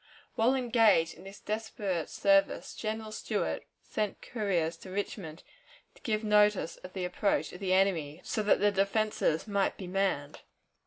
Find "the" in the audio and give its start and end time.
6.93-7.05, 7.59-7.73, 8.59-8.71